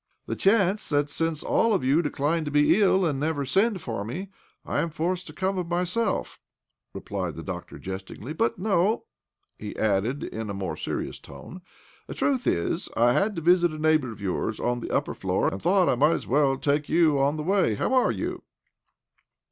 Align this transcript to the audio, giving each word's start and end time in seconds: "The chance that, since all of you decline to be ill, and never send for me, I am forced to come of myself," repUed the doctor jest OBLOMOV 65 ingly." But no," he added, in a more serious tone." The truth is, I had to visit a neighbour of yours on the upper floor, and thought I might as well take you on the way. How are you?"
"The 0.25 0.35
chance 0.35 0.89
that, 0.89 1.11
since 1.11 1.43
all 1.43 1.75
of 1.75 1.83
you 1.83 2.01
decline 2.01 2.43
to 2.45 2.49
be 2.49 2.81
ill, 2.81 3.05
and 3.05 3.19
never 3.19 3.45
send 3.45 3.81
for 3.81 4.03
me, 4.03 4.29
I 4.65 4.81
am 4.81 4.89
forced 4.89 5.27
to 5.27 5.31
come 5.33 5.59
of 5.59 5.67
myself," 5.67 6.39
repUed 6.95 7.35
the 7.35 7.43
doctor 7.43 7.77
jest 7.77 8.07
OBLOMOV 8.07 8.09
65 8.13 8.25
ingly." 8.33 8.37
But 8.37 8.57
no," 8.57 9.03
he 9.59 9.77
added, 9.77 10.23
in 10.23 10.49
a 10.49 10.55
more 10.55 10.75
serious 10.75 11.19
tone." 11.19 11.61
The 12.07 12.15
truth 12.15 12.47
is, 12.47 12.89
I 12.97 13.13
had 13.13 13.35
to 13.35 13.43
visit 13.43 13.69
a 13.73 13.77
neighbour 13.77 14.11
of 14.11 14.21
yours 14.21 14.59
on 14.59 14.79
the 14.79 14.89
upper 14.89 15.13
floor, 15.13 15.49
and 15.49 15.61
thought 15.61 15.87
I 15.87 15.93
might 15.93 16.13
as 16.13 16.25
well 16.25 16.57
take 16.57 16.89
you 16.89 17.19
on 17.19 17.37
the 17.37 17.43
way. 17.43 17.75
How 17.75 17.93
are 17.93 18.11
you?" 18.11 18.41